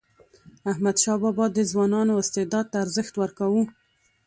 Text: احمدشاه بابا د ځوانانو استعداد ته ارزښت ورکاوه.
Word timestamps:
احمدشاه 0.71 1.17
بابا 1.23 1.45
د 1.55 1.59
ځوانانو 1.71 2.19
استعداد 2.21 2.65
ته 2.71 2.77
ارزښت 2.85 3.13
ورکاوه. 3.17 3.63